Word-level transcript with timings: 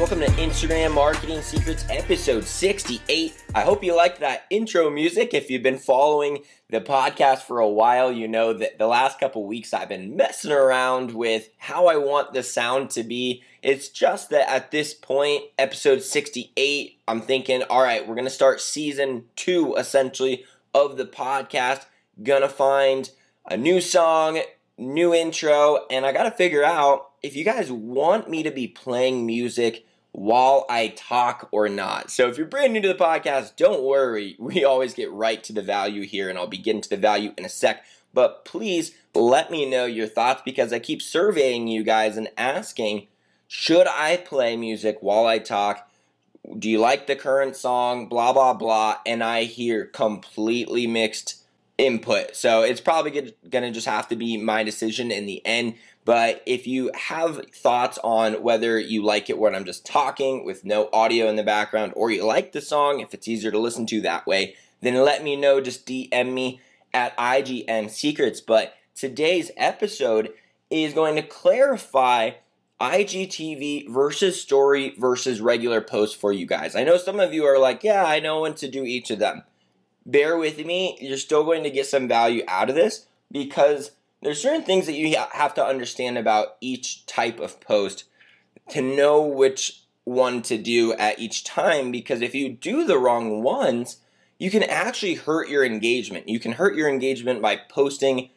Welcome 0.00 0.20
to 0.20 0.26
Instagram 0.28 0.94
Marketing 0.94 1.42
Secrets 1.42 1.84
episode 1.90 2.44
68. 2.44 3.34
I 3.54 3.60
hope 3.60 3.84
you 3.84 3.94
liked 3.94 4.20
that 4.20 4.46
intro 4.48 4.88
music. 4.88 5.34
If 5.34 5.50
you've 5.50 5.62
been 5.62 5.76
following 5.76 6.42
the 6.70 6.80
podcast 6.80 7.40
for 7.40 7.60
a 7.60 7.68
while, 7.68 8.10
you 8.10 8.26
know 8.26 8.54
that 8.54 8.78
the 8.78 8.86
last 8.86 9.20
couple 9.20 9.44
weeks 9.44 9.74
I've 9.74 9.90
been 9.90 10.16
messing 10.16 10.52
around 10.52 11.12
with 11.12 11.50
how 11.58 11.86
I 11.86 11.98
want 11.98 12.32
the 12.32 12.42
sound 12.42 12.88
to 12.92 13.02
be. 13.02 13.42
It's 13.62 13.90
just 13.90 14.30
that 14.30 14.50
at 14.50 14.70
this 14.70 14.94
point, 14.94 15.44
episode 15.58 16.02
68, 16.02 16.98
I'm 17.06 17.20
thinking, 17.20 17.62
all 17.64 17.82
right, 17.82 18.08
we're 18.08 18.14
going 18.14 18.24
to 18.24 18.30
start 18.30 18.62
season 18.62 19.26
two 19.36 19.74
essentially 19.76 20.46
of 20.72 20.96
the 20.96 21.04
podcast. 21.04 21.84
Gonna 22.22 22.48
find 22.48 23.10
a 23.44 23.58
new 23.58 23.82
song, 23.82 24.40
new 24.78 25.12
intro, 25.12 25.80
and 25.90 26.06
I 26.06 26.12
got 26.12 26.22
to 26.22 26.30
figure 26.30 26.64
out 26.64 27.10
if 27.22 27.36
you 27.36 27.44
guys 27.44 27.70
want 27.70 28.30
me 28.30 28.42
to 28.42 28.50
be 28.50 28.66
playing 28.66 29.26
music 29.26 29.84
while 30.12 30.66
I 30.68 30.88
talk 30.88 31.48
or 31.52 31.68
not. 31.68 32.10
So 32.10 32.28
if 32.28 32.36
you're 32.36 32.46
brand 32.46 32.72
new 32.72 32.80
to 32.82 32.88
the 32.88 32.94
podcast, 32.94 33.56
don't 33.56 33.82
worry. 33.82 34.36
We 34.50 34.64
always 34.64 34.94
get 34.94 35.12
right 35.12 35.42
to 35.44 35.52
the 35.52 35.62
value 35.62 36.02
here, 36.02 36.28
and 36.28 36.38
I'll 36.38 36.46
be 36.46 36.58
getting 36.58 36.82
to 36.82 36.90
the 36.90 36.96
value 36.96 37.32
in 37.38 37.44
a 37.44 37.48
sec. 37.48 37.84
But 38.12 38.44
please 38.44 38.92
let 39.14 39.50
me 39.50 39.68
know 39.68 39.84
your 39.84 40.08
thoughts 40.08 40.42
because 40.44 40.72
I 40.72 40.78
keep 40.80 41.00
surveying 41.00 41.68
you 41.68 41.84
guys 41.84 42.16
and 42.16 42.28
asking 42.36 43.06
should 43.46 43.88
I 43.88 44.16
play 44.16 44.56
music 44.56 44.98
while 45.00 45.26
I 45.26 45.38
talk? 45.38 45.90
Do 46.56 46.70
you 46.70 46.78
like 46.78 47.06
the 47.08 47.16
current 47.16 47.56
song? 47.56 48.08
Blah, 48.08 48.32
blah, 48.32 48.54
blah. 48.54 48.98
And 49.04 49.24
I 49.24 49.42
hear 49.42 49.86
completely 49.86 50.86
mixed 50.86 51.39
input. 51.80 52.36
So 52.36 52.62
it's 52.62 52.80
probably 52.80 53.32
going 53.48 53.64
to 53.64 53.70
just 53.70 53.86
have 53.86 54.08
to 54.08 54.16
be 54.16 54.36
my 54.36 54.62
decision 54.62 55.10
in 55.10 55.26
the 55.26 55.44
end. 55.46 55.74
But 56.04 56.42
if 56.46 56.66
you 56.66 56.90
have 56.94 57.46
thoughts 57.50 57.98
on 58.04 58.42
whether 58.42 58.78
you 58.78 59.02
like 59.02 59.30
it 59.30 59.38
when 59.38 59.54
I'm 59.54 59.64
just 59.64 59.86
talking 59.86 60.44
with 60.44 60.64
no 60.64 60.88
audio 60.92 61.28
in 61.28 61.36
the 61.36 61.42
background, 61.42 61.92
or 61.96 62.10
you 62.10 62.24
like 62.24 62.52
the 62.52 62.60
song, 62.60 63.00
if 63.00 63.14
it's 63.14 63.28
easier 63.28 63.50
to 63.50 63.58
listen 63.58 63.86
to 63.86 64.00
that 64.02 64.26
way, 64.26 64.54
then 64.80 64.94
let 64.94 65.22
me 65.24 65.36
know. 65.36 65.60
Just 65.60 65.86
DM 65.86 66.32
me 66.32 66.60
at 66.92 67.16
IGM 67.16 67.90
Secrets. 67.90 68.40
But 68.40 68.74
today's 68.94 69.50
episode 69.56 70.32
is 70.70 70.94
going 70.94 71.16
to 71.16 71.22
clarify 71.22 72.32
IGTV 72.80 73.90
versus 73.90 74.40
story 74.40 74.94
versus 74.98 75.40
regular 75.40 75.82
post 75.82 76.18
for 76.18 76.32
you 76.32 76.46
guys. 76.46 76.74
I 76.74 76.84
know 76.84 76.96
some 76.96 77.20
of 77.20 77.34
you 77.34 77.44
are 77.44 77.58
like, 77.58 77.84
yeah, 77.84 78.04
I 78.04 78.20
know 78.20 78.40
when 78.40 78.54
to 78.54 78.70
do 78.70 78.84
each 78.84 79.10
of 79.10 79.18
them. 79.18 79.42
Bear 80.10 80.36
with 80.36 80.64
me, 80.64 80.96
you're 81.00 81.16
still 81.16 81.44
going 81.44 81.62
to 81.62 81.70
get 81.70 81.86
some 81.86 82.08
value 82.08 82.42
out 82.48 82.68
of 82.68 82.74
this 82.74 83.06
because 83.30 83.92
there's 84.22 84.42
certain 84.42 84.62
things 84.62 84.86
that 84.86 84.94
you 84.94 85.16
have 85.32 85.54
to 85.54 85.64
understand 85.64 86.18
about 86.18 86.56
each 86.60 87.06
type 87.06 87.38
of 87.38 87.60
post 87.60 88.04
to 88.70 88.82
know 88.82 89.22
which 89.22 89.82
one 90.04 90.42
to 90.42 90.58
do 90.58 90.92
at 90.94 91.18
each 91.18 91.44
time 91.44 91.92
because 91.92 92.20
if 92.20 92.34
you 92.34 92.48
do 92.48 92.84
the 92.84 92.98
wrong 92.98 93.42
ones, 93.42 93.98
you 94.38 94.50
can 94.50 94.62
actually 94.62 95.14
hurt 95.14 95.48
your 95.48 95.64
engagement. 95.64 96.28
You 96.28 96.40
can 96.40 96.52
hurt 96.52 96.74
your 96.74 96.88
engagement 96.88 97.40
by 97.40 97.56
posting 97.56 98.30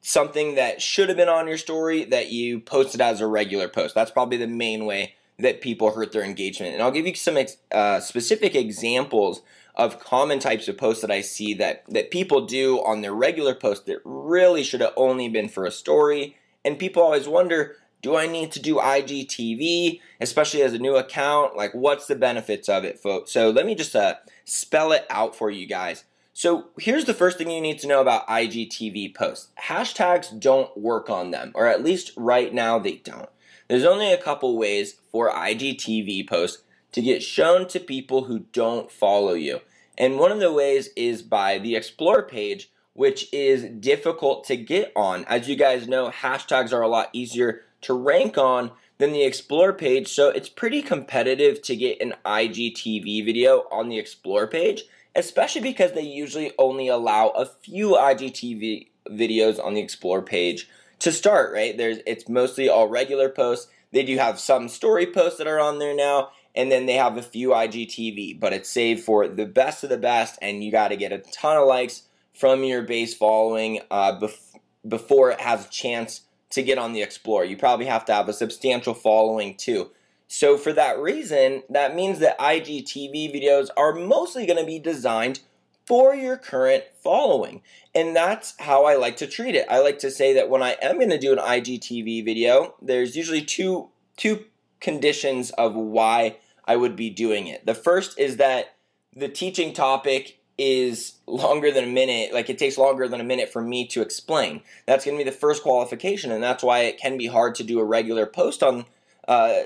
something 0.00 0.56
that 0.56 0.82
should 0.82 1.08
have 1.08 1.16
been 1.16 1.28
on 1.28 1.46
your 1.46 1.58
story 1.58 2.04
that 2.04 2.32
you 2.32 2.58
posted 2.58 3.00
as 3.00 3.20
a 3.20 3.26
regular 3.26 3.68
post. 3.68 3.94
That's 3.94 4.10
probably 4.10 4.38
the 4.38 4.48
main 4.48 4.84
way 4.84 5.14
that 5.38 5.60
people 5.60 5.92
hurt 5.92 6.12
their 6.12 6.24
engagement. 6.24 6.74
And 6.74 6.82
I'll 6.82 6.90
give 6.90 7.06
you 7.06 7.14
some 7.14 7.38
uh, 7.70 8.00
specific 8.00 8.54
examples 8.54 9.42
of 9.74 9.98
common 9.98 10.38
types 10.38 10.68
of 10.68 10.76
posts 10.76 11.00
that 11.02 11.10
I 11.10 11.22
see 11.22 11.54
that, 11.54 11.84
that 11.88 12.10
people 12.10 12.46
do 12.46 12.82
on 12.84 13.00
their 13.00 13.14
regular 13.14 13.54
posts 13.54 13.84
that 13.86 14.00
really 14.04 14.62
should 14.62 14.80
have 14.80 14.92
only 14.96 15.28
been 15.28 15.48
for 15.48 15.64
a 15.64 15.70
story. 15.70 16.36
And 16.64 16.78
people 16.78 17.02
always 17.02 17.26
wonder, 17.26 17.76
do 18.02 18.16
I 18.16 18.26
need 18.26 18.52
to 18.52 18.60
do 18.60 18.76
IGTV, 18.76 20.00
especially 20.20 20.62
as 20.62 20.74
a 20.74 20.78
new 20.78 20.96
account? 20.96 21.56
Like, 21.56 21.72
what's 21.72 22.06
the 22.06 22.16
benefits 22.16 22.68
of 22.68 22.84
it, 22.84 22.98
folks? 22.98 23.30
So 23.30 23.50
let 23.50 23.64
me 23.64 23.74
just 23.74 23.96
uh, 23.96 24.16
spell 24.44 24.92
it 24.92 25.06
out 25.08 25.34
for 25.34 25.50
you 25.50 25.66
guys. 25.66 26.04
So 26.34 26.68
here's 26.78 27.04
the 27.04 27.14
first 27.14 27.38
thing 27.38 27.50
you 27.50 27.60
need 27.60 27.78
to 27.80 27.86
know 27.86 28.00
about 28.00 28.26
IGTV 28.26 29.14
posts. 29.14 29.48
Hashtags 29.64 30.38
don't 30.38 30.76
work 30.76 31.08
on 31.10 31.30
them, 31.30 31.52
or 31.54 31.66
at 31.66 31.84
least 31.84 32.12
right 32.16 32.52
now 32.52 32.78
they 32.78 32.96
don't. 32.96 33.28
There's 33.68 33.84
only 33.84 34.12
a 34.12 34.20
couple 34.20 34.58
ways 34.58 34.96
for 35.10 35.30
IGTV 35.30 36.28
posts 36.28 36.62
to 36.92 37.02
get 37.02 37.22
shown 37.22 37.66
to 37.68 37.80
people 37.80 38.24
who 38.24 38.40
don't 38.52 38.90
follow 38.90 39.32
you. 39.32 39.60
And 39.98 40.18
one 40.18 40.32
of 40.32 40.40
the 40.40 40.52
ways 40.52 40.90
is 40.96 41.22
by 41.22 41.58
the 41.58 41.76
Explore 41.76 42.22
page, 42.22 42.70
which 42.94 43.32
is 43.32 43.64
difficult 43.64 44.44
to 44.44 44.56
get 44.56 44.92
on. 44.94 45.24
As 45.26 45.48
you 45.48 45.56
guys 45.56 45.88
know, 45.88 46.10
hashtags 46.10 46.72
are 46.72 46.82
a 46.82 46.88
lot 46.88 47.10
easier 47.12 47.62
to 47.82 47.94
rank 47.94 48.38
on 48.38 48.70
than 48.98 49.12
the 49.12 49.24
Explore 49.24 49.72
page, 49.72 50.08
so 50.08 50.28
it's 50.28 50.48
pretty 50.48 50.82
competitive 50.82 51.60
to 51.62 51.76
get 51.76 52.00
an 52.00 52.14
IGTV 52.24 53.24
video 53.24 53.64
on 53.70 53.88
the 53.88 53.98
Explore 53.98 54.46
page, 54.46 54.84
especially 55.16 55.60
because 55.60 55.92
they 55.92 56.02
usually 56.02 56.52
only 56.58 56.88
allow 56.88 57.28
a 57.30 57.46
few 57.46 57.90
IGTV 57.90 58.88
videos 59.08 59.62
on 59.62 59.74
the 59.74 59.80
Explore 59.80 60.22
page 60.22 60.68
to 61.00 61.10
start, 61.10 61.52
right? 61.52 61.76
There's 61.76 61.98
it's 62.06 62.28
mostly 62.28 62.68
all 62.68 62.88
regular 62.88 63.28
posts. 63.28 63.70
They 63.90 64.04
do 64.04 64.16
have 64.18 64.38
some 64.38 64.68
story 64.68 65.06
posts 65.06 65.38
that 65.38 65.48
are 65.48 65.60
on 65.60 65.78
there 65.78 65.96
now, 65.96 66.30
and 66.54 66.70
then 66.70 66.86
they 66.86 66.94
have 66.94 67.16
a 67.16 67.22
few 67.22 67.50
IGTV, 67.50 68.38
but 68.38 68.52
it's 68.52 68.68
saved 68.68 69.02
for 69.02 69.28
the 69.28 69.46
best 69.46 69.84
of 69.84 69.90
the 69.90 69.96
best, 69.96 70.38
and 70.42 70.62
you 70.62 70.70
got 70.70 70.88
to 70.88 70.96
get 70.96 71.12
a 71.12 71.18
ton 71.18 71.56
of 71.56 71.66
likes 71.66 72.02
from 72.34 72.64
your 72.64 72.82
base 72.82 73.14
following 73.14 73.80
uh, 73.90 74.18
bef- 74.18 74.58
before 74.86 75.30
it 75.30 75.40
has 75.40 75.66
a 75.66 75.70
chance 75.70 76.22
to 76.50 76.62
get 76.62 76.78
on 76.78 76.92
the 76.92 77.02
Explorer. 77.02 77.44
You 77.44 77.56
probably 77.56 77.86
have 77.86 78.04
to 78.06 78.14
have 78.14 78.28
a 78.28 78.32
substantial 78.32 78.94
following 78.94 79.56
too. 79.56 79.90
So, 80.28 80.56
for 80.56 80.72
that 80.72 80.98
reason, 80.98 81.62
that 81.68 81.94
means 81.94 82.18
that 82.20 82.38
IGTV 82.38 83.34
videos 83.34 83.68
are 83.76 83.92
mostly 83.92 84.46
going 84.46 84.58
to 84.58 84.64
be 84.64 84.78
designed 84.78 85.40
for 85.86 86.14
your 86.14 86.36
current 86.36 86.84
following. 87.02 87.60
And 87.94 88.16
that's 88.16 88.54
how 88.58 88.84
I 88.84 88.96
like 88.96 89.18
to 89.18 89.26
treat 89.26 89.54
it. 89.54 89.66
I 89.68 89.80
like 89.80 89.98
to 89.98 90.10
say 90.10 90.32
that 90.34 90.48
when 90.48 90.62
I 90.62 90.76
am 90.80 90.96
going 90.96 91.10
to 91.10 91.18
do 91.18 91.32
an 91.32 91.38
IGTV 91.38 92.24
video, 92.24 92.74
there's 92.80 93.16
usually 93.16 93.42
two 93.42 93.90
two 94.16 94.44
conditions 94.82 95.50
of 95.52 95.74
why 95.74 96.36
I 96.66 96.76
would 96.76 96.96
be 96.96 97.08
doing 97.08 97.46
it. 97.46 97.64
The 97.64 97.74
first 97.74 98.18
is 98.18 98.36
that 98.36 98.76
the 99.16 99.28
teaching 99.28 99.72
topic 99.72 100.38
is 100.58 101.14
longer 101.26 101.70
than 101.70 101.84
a 101.84 101.88
minute, 101.88 102.34
like 102.34 102.50
it 102.50 102.58
takes 102.58 102.76
longer 102.76 103.08
than 103.08 103.20
a 103.20 103.24
minute 103.24 103.48
for 103.48 103.62
me 103.62 103.86
to 103.88 104.02
explain. 104.02 104.62
That's 104.86 105.04
going 105.04 105.16
to 105.16 105.24
be 105.24 105.30
the 105.30 105.36
first 105.36 105.62
qualification, 105.62 106.30
and 106.30 106.42
that's 106.42 106.62
why 106.62 106.80
it 106.80 106.98
can 106.98 107.16
be 107.16 107.26
hard 107.26 107.54
to 107.56 107.64
do 107.64 107.80
a 107.80 107.84
regular 107.84 108.26
post 108.26 108.62
on 108.62 108.84
uh, 109.26 109.62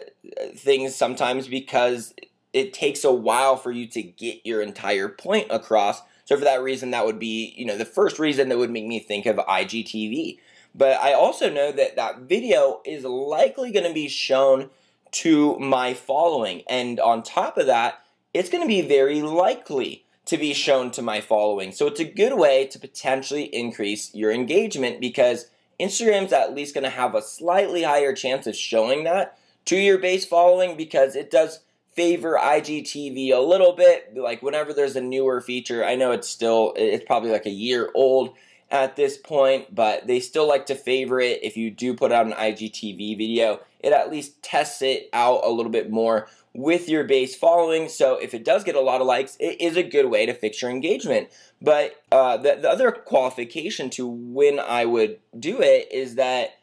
things 0.54 0.94
sometimes 0.94 1.48
because 1.48 2.14
it 2.52 2.72
takes 2.72 3.04
a 3.04 3.12
while 3.12 3.56
for 3.56 3.72
you 3.72 3.86
to 3.88 4.02
get 4.02 4.44
your 4.44 4.62
entire 4.62 5.08
point 5.08 5.48
across. 5.50 6.02
So 6.24 6.36
for 6.36 6.44
that 6.44 6.62
reason, 6.62 6.90
that 6.92 7.06
would 7.06 7.18
be 7.18 7.54
you 7.56 7.64
know 7.64 7.76
the 7.76 7.84
first 7.84 8.18
reason 8.18 8.48
that 8.48 8.58
would 8.58 8.70
make 8.70 8.86
me 8.86 9.00
think 9.00 9.26
of 9.26 9.36
IGTV. 9.36 10.38
But 10.74 11.00
I 11.00 11.14
also 11.14 11.50
know 11.50 11.72
that 11.72 11.96
that 11.96 12.20
video 12.20 12.80
is 12.84 13.04
likely 13.04 13.72
going 13.72 13.86
to 13.86 13.94
be 13.94 14.08
shown 14.08 14.70
to 15.16 15.58
my 15.58 15.94
following. 15.94 16.62
And 16.68 17.00
on 17.00 17.22
top 17.22 17.56
of 17.56 17.66
that, 17.66 18.02
it's 18.34 18.50
going 18.50 18.62
to 18.62 18.68
be 18.68 18.82
very 18.82 19.22
likely 19.22 20.04
to 20.26 20.36
be 20.36 20.52
shown 20.52 20.90
to 20.90 21.00
my 21.00 21.22
following. 21.22 21.72
So 21.72 21.86
it's 21.86 22.00
a 22.00 22.04
good 22.04 22.36
way 22.36 22.66
to 22.66 22.78
potentially 22.78 23.44
increase 23.44 24.14
your 24.14 24.30
engagement 24.30 25.00
because 25.00 25.46
Instagram's 25.80 26.34
at 26.34 26.54
least 26.54 26.74
going 26.74 26.84
to 26.84 26.90
have 26.90 27.14
a 27.14 27.22
slightly 27.22 27.82
higher 27.82 28.12
chance 28.12 28.46
of 28.46 28.54
showing 28.56 29.04
that 29.04 29.38
to 29.66 29.76
your 29.76 29.96
base 29.98 30.26
following 30.26 30.76
because 30.76 31.16
it 31.16 31.30
does 31.30 31.60
favor 31.92 32.38
IGTV 32.38 33.32
a 33.32 33.38
little 33.38 33.72
bit. 33.72 34.14
Like 34.14 34.42
whenever 34.42 34.74
there's 34.74 34.96
a 34.96 35.00
newer 35.00 35.40
feature, 35.40 35.82
I 35.82 35.94
know 35.94 36.12
it's 36.12 36.28
still, 36.28 36.74
it's 36.76 37.04
probably 37.06 37.30
like 37.30 37.46
a 37.46 37.50
year 37.50 37.90
old 37.94 38.34
at 38.70 38.96
this 38.96 39.16
point, 39.16 39.74
but 39.74 40.06
they 40.06 40.20
still 40.20 40.46
like 40.46 40.66
to 40.66 40.74
favor 40.74 41.20
it 41.20 41.42
if 41.42 41.56
you 41.56 41.70
do 41.70 41.94
put 41.94 42.12
out 42.12 42.26
an 42.26 42.32
IGTV 42.32 43.16
video. 43.16 43.60
It 43.86 43.92
at 43.92 44.10
least 44.10 44.42
tests 44.42 44.82
it 44.82 45.08
out 45.12 45.42
a 45.44 45.50
little 45.50 45.70
bit 45.70 45.92
more 45.92 46.26
with 46.52 46.88
your 46.88 47.04
base 47.04 47.36
following. 47.36 47.88
So 47.88 48.16
if 48.16 48.34
it 48.34 48.44
does 48.44 48.64
get 48.64 48.74
a 48.74 48.80
lot 48.80 49.00
of 49.00 49.06
likes, 49.06 49.36
it 49.38 49.60
is 49.60 49.76
a 49.76 49.84
good 49.84 50.06
way 50.06 50.26
to 50.26 50.34
fix 50.34 50.60
your 50.60 50.72
engagement. 50.72 51.28
But 51.62 52.02
uh, 52.10 52.36
the, 52.36 52.56
the 52.60 52.68
other 52.68 52.90
qualification 52.90 53.88
to 53.90 54.04
when 54.04 54.58
I 54.58 54.86
would 54.86 55.20
do 55.38 55.60
it 55.60 55.92
is 55.92 56.16
that 56.16 56.58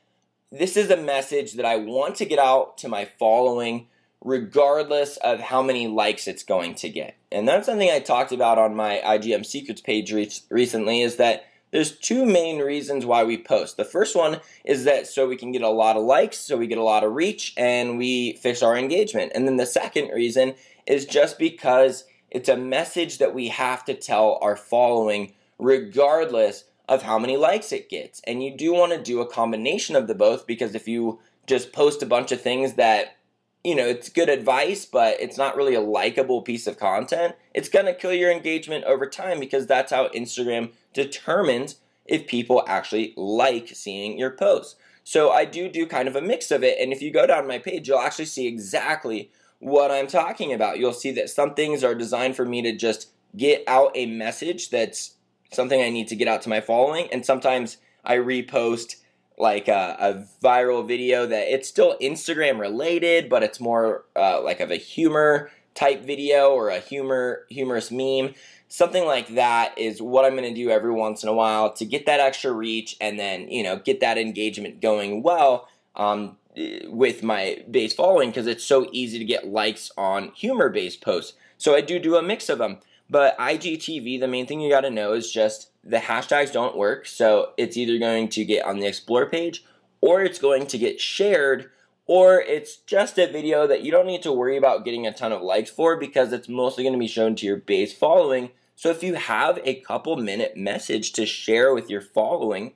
this 0.51 0.75
is 0.75 0.91
a 0.91 0.97
message 0.97 1.53
that 1.53 1.65
I 1.65 1.77
want 1.77 2.15
to 2.17 2.25
get 2.25 2.39
out 2.39 2.77
to 2.79 2.89
my 2.89 3.05
following 3.05 3.87
regardless 4.21 5.15
of 5.17 5.39
how 5.39 5.61
many 5.61 5.87
likes 5.87 6.27
it's 6.27 6.43
going 6.43 6.75
to 6.75 6.89
get. 6.89 7.15
And 7.31 7.47
that's 7.47 7.67
something 7.67 7.89
I 7.89 7.99
talked 7.99 8.33
about 8.33 8.57
on 8.57 8.75
my 8.75 9.01
IGM 9.05 9.45
Secrets 9.45 9.79
page 9.79 10.11
re- 10.11 10.29
recently 10.49 11.01
is 11.01 11.15
that 11.17 11.45
there's 11.73 11.97
two 11.97 12.23
main 12.23 12.59
reasons 12.59 13.03
why 13.03 13.23
we 13.23 13.35
post. 13.35 13.77
The 13.77 13.83
first 13.83 14.15
one 14.15 14.39
is 14.63 14.83
that 14.83 15.07
so 15.07 15.27
we 15.27 15.35
can 15.35 15.51
get 15.51 15.63
a 15.63 15.69
lot 15.69 15.97
of 15.97 16.03
likes, 16.03 16.37
so 16.37 16.55
we 16.55 16.67
get 16.67 16.77
a 16.77 16.83
lot 16.83 17.03
of 17.03 17.13
reach, 17.13 17.51
and 17.57 17.97
we 17.97 18.33
fix 18.33 18.61
our 18.61 18.77
engagement. 18.77 19.31
And 19.33 19.47
then 19.47 19.57
the 19.57 19.65
second 19.65 20.09
reason 20.09 20.53
is 20.85 21.07
just 21.07 21.39
because 21.39 22.05
it's 22.29 22.47
a 22.47 22.55
message 22.55 23.17
that 23.17 23.33
we 23.33 23.47
have 23.47 23.83
to 23.85 23.95
tell 23.95 24.37
our 24.43 24.55
following 24.55 25.33
regardless 25.57 26.65
of 26.87 27.01
how 27.01 27.17
many 27.17 27.37
likes 27.37 27.71
it 27.71 27.89
gets. 27.89 28.21
And 28.27 28.43
you 28.43 28.55
do 28.55 28.71
want 28.71 28.91
to 28.91 29.01
do 29.01 29.19
a 29.21 29.27
combination 29.27 29.95
of 29.95 30.05
the 30.07 30.13
both 30.13 30.45
because 30.45 30.75
if 30.75 30.87
you 30.87 31.19
just 31.47 31.73
post 31.73 32.03
a 32.03 32.05
bunch 32.07 32.31
of 32.31 32.39
things 32.39 32.73
that 32.73 33.17
you 33.63 33.75
know, 33.75 33.87
it's 33.87 34.09
good 34.09 34.29
advice, 34.29 34.85
but 34.85 35.19
it's 35.21 35.37
not 35.37 35.55
really 35.55 35.73
a 35.73 35.81
likable 35.81 36.41
piece 36.41 36.67
of 36.67 36.77
content, 36.77 37.35
it's 37.53 37.69
going 37.69 37.85
to 37.85 37.93
kill 37.93 38.13
your 38.13 38.31
engagement 38.31 38.83
over 38.85 39.07
time 39.07 39.39
because 39.39 39.67
that's 39.67 39.91
how 39.91 40.09
Instagram 40.09 40.71
determines 40.93 41.77
if 42.05 42.27
people 42.27 42.63
actually 42.67 43.13
like 43.15 43.69
seeing 43.69 44.17
your 44.17 44.31
posts. 44.31 44.75
So 45.05 45.31
I 45.31 45.45
do 45.45 45.69
do 45.69 45.85
kind 45.85 46.07
of 46.07 46.15
a 46.15 46.21
mix 46.21 46.51
of 46.51 46.63
it. 46.63 46.77
And 46.79 46.91
if 46.91 47.01
you 47.01 47.11
go 47.11 47.25
down 47.25 47.47
my 47.47 47.59
page, 47.59 47.87
you'll 47.87 47.99
actually 47.99 48.25
see 48.25 48.47
exactly 48.47 49.31
what 49.59 49.91
I'm 49.91 50.07
talking 50.07 50.53
about. 50.53 50.79
You'll 50.79 50.93
see 50.93 51.11
that 51.11 51.29
some 51.29 51.53
things 51.53 51.83
are 51.83 51.95
designed 51.95 52.35
for 52.35 52.45
me 52.45 52.61
to 52.61 52.75
just 52.75 53.09
get 53.35 53.63
out 53.67 53.91
a 53.95 54.05
message 54.05 54.69
that's 54.69 55.15
something 55.51 55.81
I 55.81 55.89
need 55.89 56.07
to 56.09 56.15
get 56.15 56.27
out 56.27 56.41
to 56.43 56.49
my 56.49 56.61
following. 56.61 57.07
And 57.11 57.25
sometimes 57.25 57.77
I 58.03 58.15
repost 58.15 58.95
like 59.37 59.67
a, 59.67 59.97
a, 59.99 60.45
viral 60.45 60.87
video 60.87 61.25
that 61.25 61.53
it's 61.53 61.67
still 61.67 61.97
Instagram 61.99 62.59
related, 62.59 63.29
but 63.29 63.43
it's 63.43 63.59
more 63.59 64.05
uh, 64.15 64.41
like 64.41 64.59
of 64.59 64.71
a 64.71 64.75
humor 64.75 65.49
type 65.73 66.03
video 66.03 66.51
or 66.51 66.69
a 66.69 66.79
humor 66.79 67.45
humorous 67.49 67.91
meme. 67.91 68.33
Something 68.67 69.05
like 69.05 69.35
that 69.35 69.77
is 69.77 70.01
what 70.01 70.25
I'm 70.25 70.35
going 70.35 70.49
to 70.49 70.53
do 70.53 70.69
every 70.69 70.91
once 70.91 71.23
in 71.23 71.29
a 71.29 71.33
while 71.33 71.73
to 71.73 71.85
get 71.85 72.05
that 72.05 72.19
extra 72.19 72.51
reach 72.51 72.95
and 73.01 73.19
then 73.19 73.49
you 73.49 73.63
know 73.63 73.77
get 73.77 73.99
that 74.01 74.17
engagement 74.17 74.81
going 74.81 75.23
well 75.23 75.67
um, 75.95 76.37
with 76.85 77.23
my 77.23 77.63
base 77.69 77.93
following 77.93 78.29
because 78.29 78.47
it's 78.47 78.63
so 78.63 78.87
easy 78.91 79.19
to 79.19 79.25
get 79.25 79.47
likes 79.47 79.91
on 79.97 80.31
humor 80.35 80.69
based 80.69 81.01
posts. 81.01 81.33
So 81.57 81.75
I 81.75 81.81
do 81.81 81.99
do 81.99 82.17
a 82.17 82.21
mix 82.21 82.49
of 82.49 82.57
them. 82.57 82.79
But 83.09 83.37
IGTV, 83.37 84.19
the 84.19 84.27
main 84.27 84.47
thing 84.47 84.61
you 84.61 84.69
got 84.69 84.81
to 84.81 84.89
know 84.89 85.13
is 85.13 85.31
just 85.31 85.69
the 85.83 85.97
hashtags 85.97 86.51
don't 86.51 86.77
work. 86.77 87.05
So 87.05 87.51
it's 87.57 87.77
either 87.77 87.99
going 87.99 88.29
to 88.29 88.45
get 88.45 88.65
on 88.65 88.79
the 88.79 88.87
Explore 88.87 89.29
page 89.29 89.63
or 90.01 90.21
it's 90.21 90.39
going 90.39 90.67
to 90.67 90.77
get 90.77 90.99
shared 90.99 91.69
or 92.05 92.41
it's 92.41 92.77
just 92.77 93.17
a 93.17 93.31
video 93.31 93.65
that 93.67 93.81
you 93.81 93.91
don't 93.91 94.07
need 94.07 94.23
to 94.23 94.31
worry 94.31 94.57
about 94.57 94.83
getting 94.83 95.07
a 95.07 95.13
ton 95.13 95.31
of 95.31 95.41
likes 95.41 95.69
for 95.69 95.95
because 95.95 96.33
it's 96.33 96.49
mostly 96.49 96.83
going 96.83 96.93
to 96.93 96.99
be 96.99 97.07
shown 97.07 97.35
to 97.35 97.45
your 97.45 97.57
base 97.57 97.93
following. 97.93 98.49
So 98.75 98.89
if 98.89 99.03
you 99.03 99.15
have 99.15 99.59
a 99.63 99.75
couple 99.75 100.17
minute 100.17 100.57
message 100.57 101.13
to 101.13 101.25
share 101.25 101.73
with 101.73 101.89
your 101.89 102.01
following, 102.01 102.73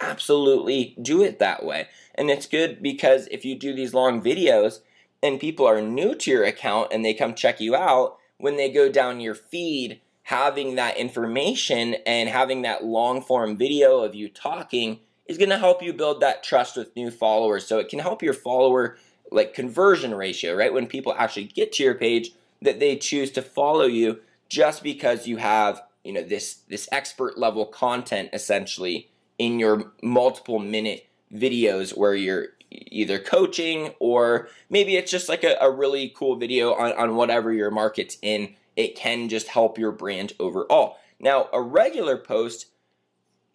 absolutely 0.00 0.96
do 1.00 1.22
it 1.22 1.38
that 1.38 1.64
way. 1.64 1.88
And 2.14 2.30
it's 2.30 2.46
good 2.46 2.82
because 2.82 3.26
if 3.30 3.44
you 3.44 3.56
do 3.56 3.74
these 3.74 3.94
long 3.94 4.22
videos 4.22 4.80
and 5.22 5.40
people 5.40 5.66
are 5.66 5.80
new 5.80 6.14
to 6.14 6.30
your 6.30 6.44
account 6.44 6.92
and 6.92 7.04
they 7.04 7.14
come 7.14 7.34
check 7.34 7.60
you 7.60 7.74
out, 7.74 8.17
when 8.38 8.56
they 8.56 8.70
go 8.70 8.90
down 8.90 9.20
your 9.20 9.34
feed, 9.34 10.00
having 10.22 10.76
that 10.76 10.96
information 10.96 11.96
and 12.06 12.28
having 12.28 12.62
that 12.62 12.84
long 12.84 13.20
form 13.20 13.56
video 13.56 14.00
of 14.00 14.14
you 14.14 14.28
talking 14.28 15.00
is 15.26 15.38
going 15.38 15.50
to 15.50 15.58
help 15.58 15.82
you 15.82 15.92
build 15.92 16.20
that 16.20 16.42
trust 16.42 16.76
with 16.76 16.94
new 16.96 17.10
followers. 17.10 17.66
So 17.66 17.78
it 17.78 17.88
can 17.88 17.98
help 17.98 18.22
your 18.22 18.34
follower 18.34 18.96
like 19.30 19.54
conversion 19.54 20.14
ratio, 20.14 20.54
right? 20.54 20.72
When 20.72 20.86
people 20.86 21.14
actually 21.18 21.44
get 21.44 21.72
to 21.72 21.82
your 21.82 21.94
page 21.94 22.30
that 22.62 22.80
they 22.80 22.96
choose 22.96 23.30
to 23.32 23.42
follow 23.42 23.84
you 23.84 24.20
just 24.48 24.82
because 24.82 25.26
you 25.26 25.36
have, 25.36 25.82
you 26.04 26.12
know, 26.12 26.22
this 26.22 26.60
this 26.68 26.88
expert 26.90 27.38
level 27.38 27.66
content 27.66 28.30
essentially 28.32 29.10
in 29.38 29.58
your 29.58 29.92
multiple 30.02 30.58
minute 30.58 31.06
videos 31.32 31.96
where 31.96 32.14
you're 32.14 32.48
either 32.70 33.18
coaching 33.18 33.94
or 33.98 34.48
maybe 34.70 34.96
it's 34.96 35.10
just 35.10 35.28
like 35.28 35.44
a, 35.44 35.56
a 35.60 35.70
really 35.70 36.12
cool 36.14 36.36
video 36.36 36.74
on, 36.74 36.92
on 36.92 37.16
whatever 37.16 37.52
your 37.52 37.70
market's 37.70 38.18
in. 38.22 38.54
It 38.76 38.94
can 38.94 39.28
just 39.28 39.48
help 39.48 39.78
your 39.78 39.92
brand 39.92 40.32
overall. 40.38 40.98
Now, 41.20 41.48
a 41.52 41.60
regular 41.60 42.16
post, 42.16 42.66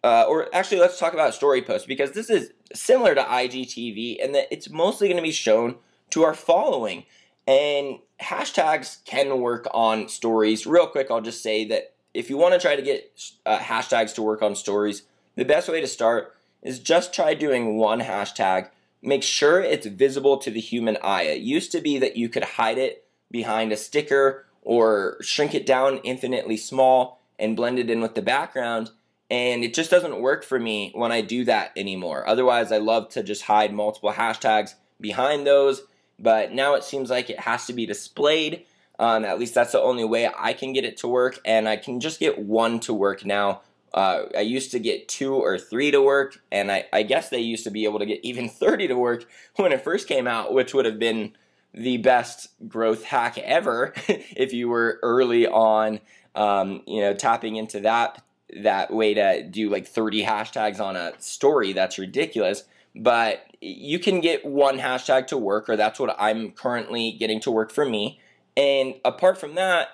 uh, 0.02 0.24
or 0.28 0.54
actually, 0.54 0.80
let's 0.80 0.98
talk 0.98 1.14
about 1.14 1.34
story 1.34 1.62
posts 1.62 1.86
because 1.86 2.12
this 2.12 2.28
is 2.28 2.52
similar 2.74 3.14
to 3.14 3.22
IGTV 3.22 4.22
and 4.22 4.34
that 4.34 4.48
it's 4.50 4.68
mostly 4.68 5.08
going 5.08 5.16
to 5.16 5.22
be 5.22 5.32
shown 5.32 5.76
to 6.10 6.24
our 6.24 6.34
following. 6.34 7.04
And 7.46 7.98
hashtags 8.20 9.04
can 9.04 9.40
work 9.40 9.66
on 9.72 10.08
stories. 10.08 10.66
Real 10.66 10.86
quick, 10.86 11.10
I'll 11.10 11.20
just 11.20 11.42
say 11.42 11.64
that 11.68 11.94
if 12.12 12.30
you 12.30 12.36
want 12.36 12.54
to 12.54 12.60
try 12.60 12.76
to 12.76 12.82
get 12.82 13.12
uh, 13.46 13.58
hashtags 13.58 14.14
to 14.14 14.22
work 14.22 14.42
on 14.42 14.54
stories, 14.54 15.02
the 15.36 15.44
best 15.44 15.68
way 15.68 15.80
to 15.80 15.86
start 15.86 16.34
is 16.62 16.78
just 16.78 17.14
try 17.14 17.34
doing 17.34 17.76
one 17.76 18.00
hashtag 18.00 18.68
make 19.04 19.22
sure 19.22 19.60
it's 19.60 19.86
visible 19.86 20.38
to 20.38 20.50
the 20.50 20.60
human 20.60 20.96
eye. 21.02 21.22
It 21.24 21.42
used 21.42 21.70
to 21.72 21.80
be 21.80 21.98
that 21.98 22.16
you 22.16 22.28
could 22.28 22.44
hide 22.44 22.78
it 22.78 23.06
behind 23.30 23.72
a 23.72 23.76
sticker 23.76 24.46
or 24.62 25.18
shrink 25.20 25.54
it 25.54 25.66
down 25.66 25.98
infinitely 25.98 26.56
small 26.56 27.20
and 27.38 27.56
blend 27.56 27.78
it 27.78 27.90
in 27.90 28.00
with 28.00 28.14
the 28.14 28.22
background. 28.22 28.90
And 29.30 29.62
it 29.62 29.74
just 29.74 29.90
doesn't 29.90 30.20
work 30.20 30.44
for 30.44 30.58
me 30.58 30.92
when 30.94 31.12
I 31.12 31.20
do 31.20 31.44
that 31.44 31.72
anymore. 31.76 32.26
Otherwise, 32.26 32.72
I 32.72 32.78
love 32.78 33.08
to 33.10 33.22
just 33.22 33.42
hide 33.42 33.72
multiple 33.72 34.12
hashtags 34.12 34.74
behind 35.00 35.46
those. 35.46 35.82
But 36.18 36.52
now 36.52 36.74
it 36.74 36.84
seems 36.84 37.10
like 37.10 37.28
it 37.28 37.40
has 37.40 37.66
to 37.66 37.72
be 37.72 37.86
displayed. 37.86 38.64
Um, 38.98 39.24
at 39.24 39.38
least 39.38 39.54
that's 39.54 39.72
the 39.72 39.80
only 39.80 40.04
way 40.04 40.30
I 40.34 40.52
can 40.52 40.72
get 40.72 40.84
it 40.84 40.96
to 40.98 41.08
work. 41.08 41.40
And 41.44 41.68
I 41.68 41.76
can 41.76 42.00
just 42.00 42.20
get 42.20 42.38
one 42.38 42.80
to 42.80 42.94
work 42.94 43.24
now 43.24 43.62
uh, 43.94 44.24
I 44.36 44.40
used 44.40 44.72
to 44.72 44.80
get 44.80 45.06
two 45.06 45.34
or 45.34 45.56
three 45.56 45.92
to 45.92 46.02
work, 46.02 46.42
and 46.50 46.70
I, 46.70 46.84
I, 46.92 47.04
guess 47.04 47.28
they 47.28 47.38
used 47.38 47.62
to 47.62 47.70
be 47.70 47.84
able 47.84 48.00
to 48.00 48.06
get 48.06 48.20
even 48.24 48.48
30 48.50 48.88
to 48.88 48.96
work 48.96 49.24
when 49.54 49.72
it 49.72 49.84
first 49.84 50.08
came 50.08 50.26
out, 50.26 50.52
which 50.52 50.74
would 50.74 50.84
have 50.84 50.98
been 50.98 51.32
the 51.72 51.98
best 51.98 52.48
growth 52.68 53.04
hack 53.04 53.38
ever 53.38 53.94
if 54.08 54.52
you 54.52 54.68
were 54.68 54.98
early 55.02 55.46
on, 55.46 56.00
um, 56.34 56.82
you 56.86 57.00
know, 57.00 57.14
tapping 57.14 57.54
into 57.56 57.80
that 57.80 58.20
that 58.62 58.92
way 58.92 59.14
to 59.14 59.42
do 59.42 59.68
like 59.68 59.86
30 59.86 60.24
hashtags 60.24 60.80
on 60.80 60.96
a 60.96 61.12
story. 61.20 61.72
That's 61.72 61.98
ridiculous. 61.98 62.64
But 62.94 63.44
you 63.60 63.98
can 63.98 64.20
get 64.20 64.44
one 64.44 64.78
hashtag 64.78 65.28
to 65.28 65.38
work, 65.38 65.68
or 65.68 65.76
that's 65.76 65.98
what 65.98 66.14
I'm 66.18 66.52
currently 66.52 67.12
getting 67.12 67.40
to 67.40 67.50
work 67.50 67.72
for 67.72 67.84
me. 67.84 68.20
And 68.56 68.94
apart 69.04 69.38
from 69.38 69.54
that, 69.56 69.88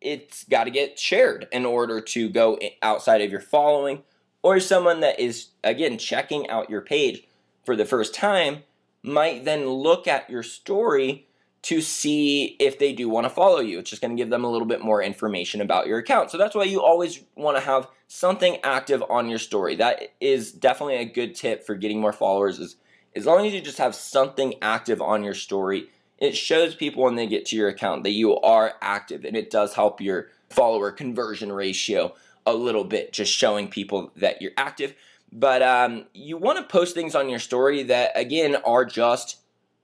it's 0.00 0.44
got 0.44 0.64
to 0.64 0.70
get 0.70 0.98
shared 0.98 1.48
in 1.52 1.64
order 1.64 2.00
to 2.00 2.28
go 2.28 2.58
outside 2.82 3.20
of 3.20 3.30
your 3.30 3.40
following 3.40 4.02
or 4.42 4.60
someone 4.60 5.00
that 5.00 5.18
is 5.18 5.48
again 5.64 5.98
checking 5.98 6.48
out 6.48 6.70
your 6.70 6.80
page 6.80 7.26
for 7.64 7.76
the 7.76 7.84
first 7.84 8.14
time 8.14 8.62
might 9.02 9.44
then 9.44 9.68
look 9.68 10.06
at 10.06 10.28
your 10.28 10.42
story 10.42 11.26
to 11.62 11.80
see 11.80 12.56
if 12.60 12.78
they 12.78 12.92
do 12.92 13.08
want 13.08 13.24
to 13.24 13.30
follow 13.30 13.58
you. 13.58 13.80
It's 13.80 13.90
just 13.90 14.00
going 14.00 14.16
to 14.16 14.20
give 14.20 14.30
them 14.30 14.44
a 14.44 14.50
little 14.50 14.68
bit 14.68 14.82
more 14.82 15.02
information 15.02 15.60
about 15.60 15.88
your 15.88 15.98
account. 15.98 16.30
So 16.30 16.38
that's 16.38 16.54
why 16.54 16.62
you 16.62 16.80
always 16.80 17.24
want 17.34 17.56
to 17.56 17.60
have 17.60 17.88
something 18.06 18.58
active 18.62 19.02
on 19.10 19.28
your 19.28 19.40
story. 19.40 19.74
That 19.74 20.14
is 20.20 20.52
definitely 20.52 20.96
a 20.96 21.04
good 21.04 21.34
tip 21.34 21.66
for 21.66 21.74
getting 21.74 22.00
more 22.00 22.12
followers 22.12 22.60
is 22.60 22.76
as 23.16 23.26
long 23.26 23.46
as 23.46 23.52
you 23.52 23.60
just 23.60 23.78
have 23.78 23.94
something 23.94 24.54
active 24.62 25.00
on 25.00 25.24
your 25.24 25.34
story, 25.34 25.88
it 26.18 26.36
shows 26.36 26.74
people 26.74 27.04
when 27.04 27.16
they 27.16 27.26
get 27.26 27.46
to 27.46 27.56
your 27.56 27.68
account 27.68 28.04
that 28.04 28.12
you 28.12 28.38
are 28.40 28.74
active 28.80 29.24
and 29.24 29.36
it 29.36 29.50
does 29.50 29.74
help 29.74 30.00
your 30.00 30.28
follower 30.48 30.90
conversion 30.90 31.52
ratio 31.52 32.14
a 32.46 32.54
little 32.54 32.84
bit, 32.84 33.12
just 33.12 33.32
showing 33.32 33.68
people 33.68 34.12
that 34.16 34.40
you're 34.40 34.52
active. 34.56 34.94
But 35.32 35.62
um, 35.62 36.06
you 36.14 36.36
want 36.36 36.58
to 36.58 36.64
post 36.64 36.94
things 36.94 37.14
on 37.14 37.28
your 37.28 37.40
story 37.40 37.82
that, 37.84 38.12
again, 38.14 38.56
are 38.64 38.84
just 38.84 39.38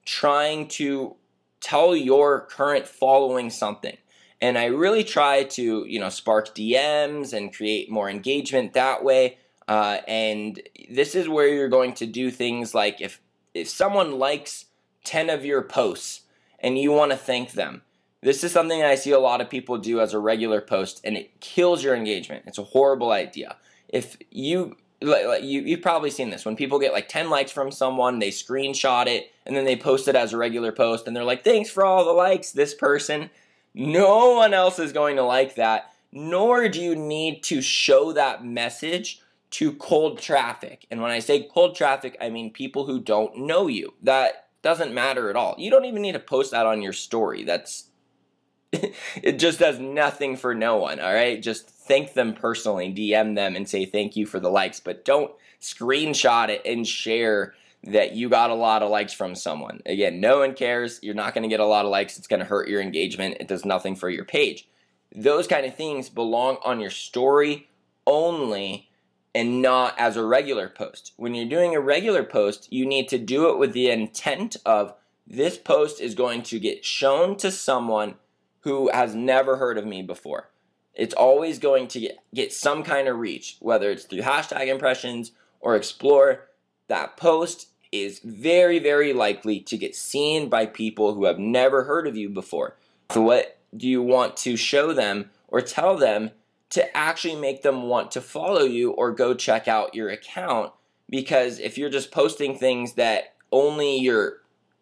trying 0.04 0.68
to 0.68 1.16
tell 1.60 1.94
your 1.94 2.42
current 2.46 2.86
following 2.86 3.50
something. 3.50 3.96
And 4.40 4.56
I 4.56 4.66
really 4.66 5.04
try 5.04 5.44
to, 5.44 5.84
you 5.86 6.00
know, 6.00 6.08
spark 6.08 6.54
DMs 6.54 7.32
and 7.32 7.54
create 7.54 7.90
more 7.90 8.08
engagement 8.08 8.72
that 8.72 9.04
way. 9.04 9.38
Uh, 9.68 9.98
and 10.08 10.60
this 10.90 11.14
is 11.14 11.28
where 11.28 11.48
you're 11.48 11.68
going 11.68 11.94
to 11.94 12.06
do 12.06 12.30
things 12.30 12.74
like 12.74 13.00
if 13.00 13.20
if 13.54 13.68
someone 13.68 14.18
likes 14.18 14.66
10 15.04 15.30
of 15.30 15.44
your 15.44 15.62
posts 15.62 16.21
and 16.62 16.78
you 16.78 16.92
want 16.92 17.10
to 17.10 17.16
thank 17.16 17.52
them. 17.52 17.82
This 18.22 18.44
is 18.44 18.52
something 18.52 18.82
I 18.82 18.94
see 18.94 19.10
a 19.10 19.18
lot 19.18 19.40
of 19.40 19.50
people 19.50 19.78
do 19.78 20.00
as 20.00 20.14
a 20.14 20.18
regular 20.18 20.60
post, 20.60 21.00
and 21.04 21.16
it 21.16 21.40
kills 21.40 21.82
your 21.82 21.94
engagement. 21.94 22.44
It's 22.46 22.58
a 22.58 22.64
horrible 22.64 23.10
idea. 23.10 23.56
If 23.88 24.16
you 24.30 24.76
like, 25.02 25.42
you 25.42 25.62
you've 25.62 25.82
probably 25.82 26.10
seen 26.10 26.30
this 26.30 26.44
when 26.44 26.54
people 26.54 26.78
get 26.78 26.92
like 26.92 27.08
10 27.08 27.28
likes 27.28 27.50
from 27.50 27.72
someone, 27.72 28.20
they 28.20 28.30
screenshot 28.30 29.08
it 29.08 29.32
and 29.44 29.56
then 29.56 29.64
they 29.64 29.74
post 29.74 30.06
it 30.06 30.14
as 30.14 30.32
a 30.32 30.36
regular 30.36 30.70
post, 30.70 31.06
and 31.06 31.16
they're 31.16 31.24
like, 31.24 31.42
"Thanks 31.42 31.68
for 31.68 31.84
all 31.84 32.04
the 32.04 32.12
likes, 32.12 32.52
this 32.52 32.74
person." 32.74 33.30
No 33.74 34.34
one 34.34 34.54
else 34.54 34.78
is 34.78 34.92
going 34.92 35.16
to 35.16 35.24
like 35.24 35.56
that, 35.56 35.92
nor 36.12 36.68
do 36.68 36.80
you 36.80 36.94
need 36.94 37.42
to 37.44 37.60
show 37.60 38.12
that 38.12 38.44
message 38.44 39.20
to 39.52 39.72
cold 39.74 40.18
traffic. 40.18 40.86
And 40.90 41.00
when 41.02 41.10
I 41.10 41.18
say 41.18 41.48
cold 41.52 41.74
traffic, 41.74 42.16
I 42.20 42.30
mean 42.30 42.52
people 42.52 42.86
who 42.86 43.00
don't 43.00 43.38
know 43.38 43.66
you. 43.66 43.94
That 44.02 44.48
doesn't 44.62 44.94
matter 44.94 45.28
at 45.28 45.36
all. 45.36 45.54
You 45.58 45.70
don't 45.70 45.84
even 45.84 46.02
need 46.02 46.12
to 46.12 46.20
post 46.20 46.52
that 46.52 46.66
on 46.66 46.82
your 46.82 46.92
story. 46.92 47.44
That's 47.44 47.88
it 48.72 49.38
just 49.38 49.58
does 49.58 49.78
nothing 49.78 50.36
for 50.36 50.54
no 50.54 50.76
one, 50.76 50.98
all 50.98 51.12
right? 51.12 51.42
Just 51.42 51.68
thank 51.68 52.14
them 52.14 52.32
personally, 52.32 52.92
DM 52.92 53.34
them 53.34 53.54
and 53.54 53.68
say 53.68 53.84
thank 53.84 54.16
you 54.16 54.24
for 54.24 54.40
the 54.40 54.48
likes, 54.48 54.80
but 54.80 55.04
don't 55.04 55.30
screenshot 55.60 56.48
it 56.48 56.62
and 56.64 56.86
share 56.86 57.54
that 57.84 58.12
you 58.12 58.28
got 58.28 58.50
a 58.50 58.54
lot 58.54 58.82
of 58.82 58.90
likes 58.90 59.12
from 59.12 59.34
someone. 59.34 59.80
Again, 59.84 60.20
no 60.20 60.38
one 60.38 60.54
cares. 60.54 61.00
You're 61.02 61.14
not 61.14 61.34
going 61.34 61.42
to 61.42 61.48
get 61.48 61.60
a 61.60 61.66
lot 61.66 61.84
of 61.84 61.90
likes. 61.90 62.16
It's 62.16 62.28
going 62.28 62.40
to 62.40 62.46
hurt 62.46 62.68
your 62.68 62.80
engagement. 62.80 63.38
It 63.40 63.48
does 63.48 63.64
nothing 63.64 63.96
for 63.96 64.08
your 64.08 64.24
page. 64.24 64.68
Those 65.14 65.46
kind 65.46 65.66
of 65.66 65.74
things 65.74 66.08
belong 66.08 66.58
on 66.64 66.80
your 66.80 66.90
story 66.90 67.68
only 68.06 68.88
and 69.34 69.62
not 69.62 69.98
as 69.98 70.16
a 70.16 70.24
regular 70.24 70.68
post. 70.68 71.12
When 71.16 71.34
you're 71.34 71.48
doing 71.48 71.74
a 71.74 71.80
regular 71.80 72.22
post, 72.22 72.72
you 72.72 72.84
need 72.84 73.08
to 73.08 73.18
do 73.18 73.50
it 73.50 73.58
with 73.58 73.72
the 73.72 73.90
intent 73.90 74.56
of 74.66 74.94
this 75.26 75.56
post 75.56 76.00
is 76.00 76.14
going 76.14 76.42
to 76.42 76.58
get 76.58 76.84
shown 76.84 77.36
to 77.38 77.50
someone 77.50 78.16
who 78.60 78.90
has 78.92 79.14
never 79.14 79.56
heard 79.56 79.78
of 79.78 79.86
me 79.86 80.02
before. 80.02 80.50
It's 80.94 81.14
always 81.14 81.58
going 81.58 81.88
to 81.88 82.10
get, 82.34 82.52
some 82.52 82.82
kind 82.82 83.08
of 83.08 83.18
reach, 83.18 83.56
whether 83.60 83.90
it's 83.90 84.04
through 84.04 84.20
hashtag 84.20 84.66
impressions 84.66 85.32
or 85.60 85.74
explore. 85.74 86.48
That 86.88 87.16
post 87.16 87.68
is 87.90 88.20
very, 88.20 88.78
very 88.78 89.12
likely 89.12 89.60
to 89.60 89.78
get 89.78 89.96
seen 89.96 90.48
by 90.48 90.66
people 90.66 91.14
who 91.14 91.24
have 91.24 91.38
never 91.38 91.84
heard 91.84 92.06
of 92.06 92.16
you 92.16 92.28
before. 92.28 92.76
So, 93.10 93.22
what 93.22 93.58
do 93.74 93.88
you 93.88 94.02
want 94.02 94.36
to 94.38 94.56
show 94.56 94.92
them 94.92 95.30
or 95.48 95.62
tell 95.62 95.96
them 95.96 96.32
to 96.72 96.96
actually 96.96 97.36
make 97.36 97.62
them 97.62 97.84
want 97.84 98.10
to 98.10 98.20
follow 98.20 98.62
you 98.62 98.90
or 98.92 99.12
go 99.12 99.34
check 99.34 99.68
out 99.68 99.94
your 99.94 100.08
account? 100.08 100.72
Because 101.08 101.58
if 101.58 101.76
you're 101.76 101.90
just 101.90 102.10
posting 102.10 102.56
things 102.56 102.94
that 102.94 103.34
only 103.50 103.98
your 103.98 104.38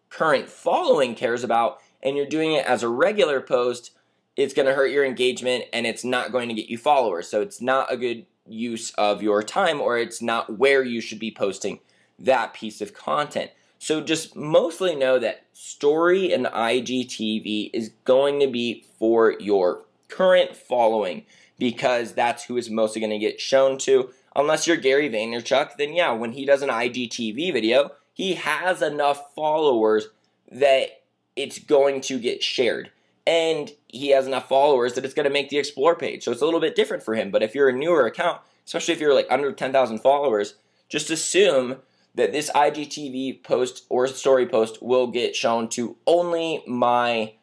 current 0.09 0.49
following 0.49 1.15
cares 1.15 1.43
about 1.43 1.79
and 2.01 2.15
you're 2.15 2.25
doing 2.25 2.53
it 2.53 2.65
as 2.65 2.83
a 2.83 2.89
regular 2.89 3.41
post, 3.41 3.91
it's 4.37 4.53
going 4.53 4.67
to 4.67 4.73
hurt 4.73 4.91
your 4.91 5.05
engagement 5.05 5.65
and 5.73 5.85
it's 5.85 6.03
not 6.03 6.31
going 6.31 6.47
to 6.47 6.55
get 6.55 6.69
you 6.69 6.77
followers. 6.77 7.27
So 7.27 7.41
it's 7.41 7.61
not 7.61 7.91
a 7.91 7.97
good 7.97 8.25
use 8.47 8.91
of 8.91 9.21
your 9.21 9.43
time 9.43 9.81
or 9.81 9.97
it's 9.97 10.21
not 10.21 10.57
where 10.57 10.83
you 10.83 11.01
should 11.01 11.19
be 11.19 11.31
posting 11.31 11.79
that 12.17 12.53
piece 12.53 12.81
of 12.81 12.93
content. 12.93 13.51
So 13.79 13.99
just 13.99 14.35
mostly 14.35 14.95
know 14.95 15.19
that 15.19 15.45
story 15.53 16.31
and 16.31 16.45
IGTV 16.45 17.71
is 17.73 17.91
going 18.05 18.39
to 18.39 18.47
be 18.47 18.85
for 18.99 19.35
your 19.39 19.85
current 20.07 20.55
following 20.55 21.25
because 21.57 22.13
that's 22.13 22.45
who 22.45 22.57
is 22.57 22.69
mostly 22.69 22.99
going 22.99 23.11
to 23.11 23.19
get 23.19 23.41
shown 23.41 23.77
to. 23.79 24.11
Unless 24.35 24.67
you're 24.67 24.77
Gary 24.77 25.09
Vaynerchuk, 25.09 25.77
then 25.77 25.93
yeah, 25.93 26.11
when 26.11 26.33
he 26.33 26.45
does 26.45 26.61
an 26.61 26.69
IGTV 26.69 27.53
video, 27.53 27.91
he 28.13 28.35
has 28.35 28.81
enough 28.81 29.33
followers 29.35 30.07
that 30.51 31.01
it's 31.35 31.59
going 31.59 32.01
to 32.01 32.19
get 32.19 32.43
shared. 32.43 32.91
And 33.27 33.71
he 33.87 34.09
has 34.09 34.27
enough 34.27 34.49
followers 34.49 34.93
that 34.93 35.05
it's 35.05 35.13
going 35.13 35.25
to 35.25 35.29
make 35.33 35.49
the 35.49 35.57
explore 35.57 35.95
page. 35.95 36.23
So 36.23 36.31
it's 36.31 36.41
a 36.41 36.45
little 36.45 36.59
bit 36.59 36.75
different 36.75 37.03
for 37.03 37.15
him. 37.15 37.31
But 37.31 37.43
if 37.43 37.53
you're 37.53 37.69
a 37.69 37.73
newer 37.73 38.05
account, 38.05 38.41
especially 38.65 38.93
if 38.93 38.99
you're 38.99 39.13
like 39.13 39.27
under 39.29 39.51
10,000 39.51 39.99
followers, 39.99 40.55
just 40.89 41.09
assume 41.09 41.77
that 42.15 42.31
this 42.31 42.51
IGTV 42.51 43.43
post 43.43 43.85
or 43.89 44.07
story 44.07 44.45
post 44.45 44.81
will 44.81 45.07
get 45.07 45.35
shown 45.35 45.69
to 45.69 45.95
only 46.05 46.63
my 46.67 47.33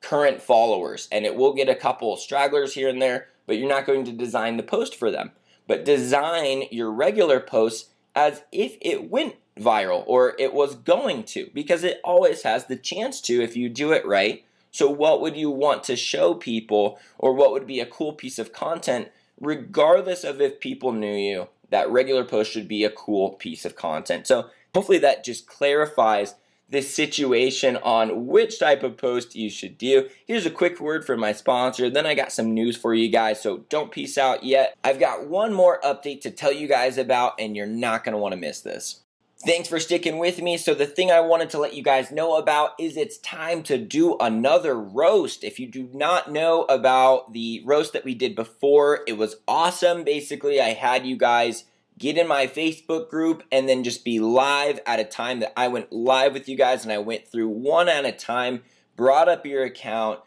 current 0.00 0.42
followers. 0.42 1.08
And 1.10 1.24
it 1.24 1.36
will 1.36 1.54
get 1.54 1.68
a 1.68 1.74
couple 1.74 2.16
stragglers 2.16 2.74
here 2.74 2.88
and 2.88 3.00
there, 3.00 3.28
but 3.50 3.58
you're 3.58 3.68
not 3.68 3.84
going 3.84 4.04
to 4.04 4.12
design 4.12 4.56
the 4.56 4.62
post 4.62 4.94
for 4.94 5.10
them. 5.10 5.32
But 5.66 5.84
design 5.84 6.66
your 6.70 6.88
regular 6.88 7.40
posts 7.40 7.90
as 8.14 8.44
if 8.52 8.76
it 8.80 9.10
went 9.10 9.34
viral 9.58 10.04
or 10.06 10.36
it 10.38 10.54
was 10.54 10.76
going 10.76 11.24
to, 11.24 11.50
because 11.52 11.82
it 11.82 12.00
always 12.04 12.44
has 12.44 12.66
the 12.66 12.76
chance 12.76 13.20
to 13.22 13.42
if 13.42 13.56
you 13.56 13.68
do 13.68 13.90
it 13.90 14.06
right. 14.06 14.44
So, 14.70 14.88
what 14.88 15.20
would 15.20 15.36
you 15.36 15.50
want 15.50 15.82
to 15.82 15.96
show 15.96 16.32
people, 16.32 17.00
or 17.18 17.34
what 17.34 17.50
would 17.50 17.66
be 17.66 17.80
a 17.80 17.86
cool 17.86 18.12
piece 18.12 18.38
of 18.38 18.52
content, 18.52 19.08
regardless 19.40 20.22
of 20.22 20.40
if 20.40 20.60
people 20.60 20.92
knew 20.92 21.12
you? 21.12 21.48
That 21.70 21.90
regular 21.90 22.24
post 22.24 22.52
should 22.52 22.68
be 22.68 22.84
a 22.84 22.90
cool 22.90 23.30
piece 23.30 23.64
of 23.64 23.74
content. 23.74 24.28
So, 24.28 24.48
hopefully, 24.72 24.98
that 24.98 25.24
just 25.24 25.48
clarifies 25.48 26.36
this 26.70 26.94
situation 26.94 27.76
on 27.76 28.26
which 28.26 28.58
type 28.58 28.82
of 28.82 28.96
post 28.96 29.34
you 29.34 29.50
should 29.50 29.76
do. 29.76 30.08
Here's 30.26 30.46
a 30.46 30.50
quick 30.50 30.80
word 30.80 31.04
from 31.04 31.20
my 31.20 31.32
sponsor, 31.32 31.90
then 31.90 32.06
I 32.06 32.14
got 32.14 32.32
some 32.32 32.54
news 32.54 32.76
for 32.76 32.94
you 32.94 33.08
guys, 33.08 33.42
so 33.42 33.58
don't 33.68 33.92
peace 33.92 34.16
out 34.16 34.44
yet. 34.44 34.76
I've 34.82 35.00
got 35.00 35.28
one 35.28 35.52
more 35.52 35.80
update 35.82 36.20
to 36.22 36.30
tell 36.30 36.52
you 36.52 36.66
guys 36.68 36.98
about, 36.98 37.34
and 37.38 37.56
you're 37.56 37.66
not 37.66 38.00
want 38.18 38.32
to 38.32 38.40
miss 38.40 38.60
this. 38.60 39.02
Thanks 39.46 39.68
for 39.68 39.80
sticking 39.80 40.18
with 40.18 40.42
me. 40.42 40.58
So, 40.58 40.74
the 40.74 40.84
thing 40.84 41.10
I 41.10 41.20
wanted 41.20 41.48
to 41.50 41.58
let 41.58 41.72
you 41.72 41.82
guys 41.82 42.10
know 42.10 42.36
about 42.36 42.72
is 42.78 42.96
it's 42.96 43.16
time 43.18 43.62
to 43.64 43.78
do 43.78 44.18
another 44.18 44.78
roast. 44.78 45.44
If 45.44 45.58
you 45.58 45.66
do 45.66 45.88
not 45.94 46.30
know 46.30 46.64
about 46.64 47.32
the 47.32 47.62
roast 47.64 47.94
that 47.94 48.04
we 48.04 48.14
did 48.14 48.34
before, 48.34 49.00
it 49.06 49.14
was 49.14 49.36
awesome. 49.48 50.04
Basically, 50.04 50.60
I 50.60 50.74
had 50.74 51.06
you 51.06 51.16
guys 51.16 51.64
get 52.00 52.16
in 52.16 52.26
my 52.26 52.46
Facebook 52.46 53.10
group 53.10 53.44
and 53.52 53.68
then 53.68 53.84
just 53.84 54.04
be 54.04 54.18
live 54.18 54.80
at 54.86 54.98
a 54.98 55.04
time 55.04 55.38
that 55.40 55.52
I 55.56 55.68
went 55.68 55.92
live 55.92 56.32
with 56.32 56.48
you 56.48 56.56
guys 56.56 56.82
and 56.82 56.92
I 56.92 56.98
went 56.98 57.28
through 57.28 57.48
one 57.48 57.88
at 57.88 58.06
a 58.06 58.10
time, 58.10 58.62
brought 58.96 59.28
up 59.28 59.44
your 59.46 59.62
account, 59.64 60.18